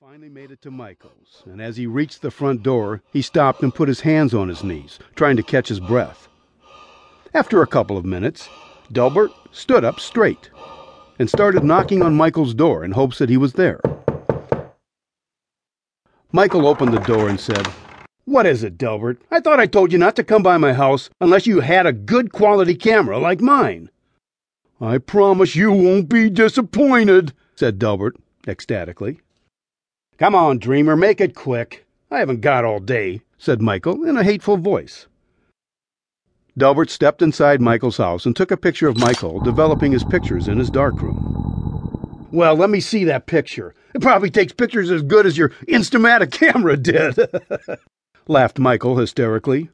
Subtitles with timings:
[0.00, 3.74] finally made it to Michael's, and as he reached the front door, he stopped and
[3.74, 6.28] put his hands on his knees, trying to catch his breath.
[7.32, 8.48] After a couple of minutes,
[8.92, 10.50] Delbert stood up straight
[11.18, 13.80] and started knocking on Michael's door in hopes that he was there.
[16.32, 17.66] Michael opened the door and said,
[18.24, 19.22] What is it, Delbert?
[19.30, 21.92] I thought I told you not to come by my house unless you had a
[21.92, 23.90] good quality camera like mine.
[24.80, 28.16] I promise you won't be disappointed, said Delbert
[28.46, 29.20] ecstatically.
[30.16, 31.86] Come on, dreamer, make it quick.
[32.08, 35.08] I haven't got all day, said Michael in a hateful voice.
[36.56, 40.56] Delbert stepped inside Michael's house and took a picture of Michael developing his pictures in
[40.56, 42.28] his darkroom.
[42.30, 43.74] Well, let me see that picture.
[43.92, 47.18] It probably takes pictures as good as your Instamatic camera did,
[48.28, 49.68] laughed Michael hysterically.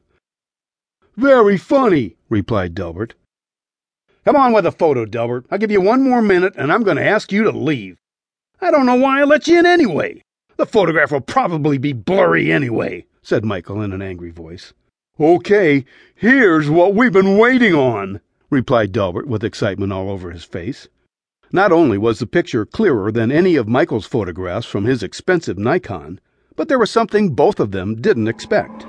[1.17, 3.13] Very funny, replied Delbert.
[4.25, 5.45] Come on with the photo, Delbert.
[5.51, 7.97] I'll give you one more minute and I'm going to ask you to leave.
[8.59, 10.23] I don't know why I let you in anyway.
[10.61, 14.73] The photograph will probably be blurry anyway, said Michael in an angry voice.
[15.19, 20.87] Okay, here's what we've been waiting on, replied Delbert with excitement all over his face.
[21.51, 26.19] Not only was the picture clearer than any of Michael's photographs from his expensive Nikon,
[26.55, 28.81] but there was something both of them didn't expect.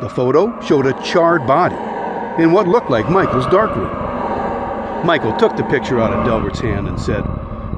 [0.00, 1.74] The photo showed a charred body
[2.40, 3.90] in what looked like Michael's darkroom.
[5.04, 7.24] Michael took the picture out of Delbert's hand and said,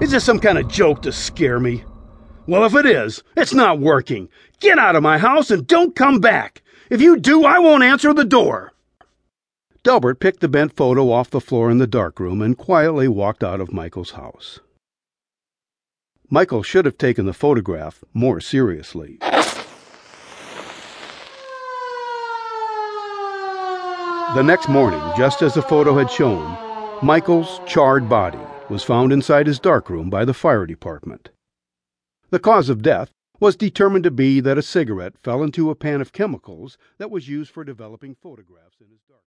[0.02, 1.82] Is this some kind of joke to scare me?
[2.46, 4.28] Well, if it is, it's not working.
[4.60, 6.62] Get out of my house and don't come back.
[6.90, 8.72] If you do, I won't answer the door.
[9.82, 13.60] Delbert picked the bent photo off the floor in the darkroom and quietly walked out
[13.60, 14.60] of Michael's house.
[16.30, 19.18] Michael should have taken the photograph more seriously.
[24.34, 26.56] The next morning, just as the photo had shown,
[27.02, 31.30] Michael's charred body was found inside his darkroom by the fire department.
[32.30, 36.00] The cause of death was determined to be that a cigarette fell into a pan
[36.00, 39.22] of chemicals that was used for developing photographs in his dark.